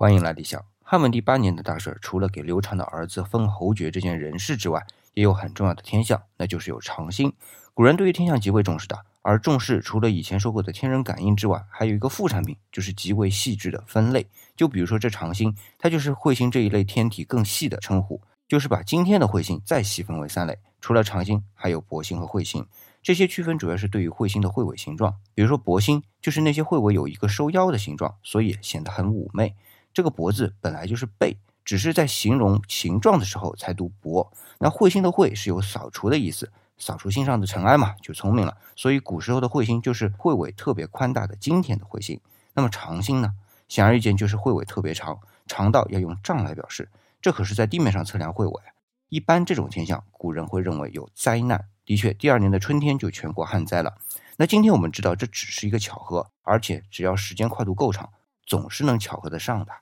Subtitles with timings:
[0.00, 0.64] 欢迎来理想。
[0.80, 7.32] 汉文帝八年的大事，除了给刘禅的儿子封侯爵这件人事之外，也有很重要的天象，那就是有长星。
[7.74, 14.28] 古人对于天象极为重视的，而重视除了以前说过的天人感应之外，还有一个副产品，就是极为细致的分类。
[14.54, 20.60] 就比如说这长星，它就是彗星这一类天体更细的称呼，就是把今天的彗星再细分为三类。
[20.80, 22.64] 除了长星，还有薄星和彗星。
[23.02, 29.56] 这些区分主要是对于彗星的彗尾形状，比如说薄星，就是那些彗尾有一个收腰的形状，所以显得很妩媚。
[29.98, 34.32] 这个“薄”字本来就是背，只是在形容形状的时候才读“薄”。
[34.60, 38.56] 那彗星的“彗”是有扫除的意思，扫除心上的尘埃嘛，就聪明了。
[38.76, 42.20] 所以古时候的彗星就是彗尾特别宽大的今天的彗星。
[42.54, 43.32] 那么长星呢？
[43.66, 46.88] 显而易见就是彗尾特别长，长到要用丈来表示。
[47.20, 48.62] 这可是在地面上测量彗尾。
[49.08, 51.64] 一般这种天象，古人会认为有灾难。
[51.84, 53.98] 的确，第二年的春天就全国旱灾了。
[54.36, 58.08] 那今天我们知道这只是一个巧合，而且只要时间跨度够长，
[58.46, 59.72] 总是能巧合得上的。